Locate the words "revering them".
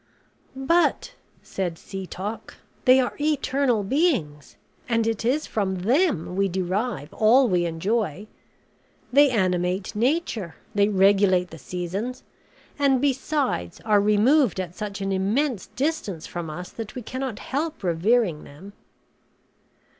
17.83-18.73